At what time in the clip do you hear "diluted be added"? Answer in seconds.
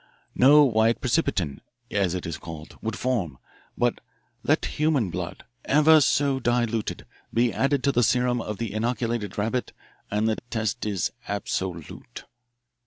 6.39-7.83